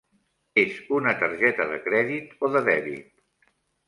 [0.59, 3.07] És una targeta de crèdit o de dèbit?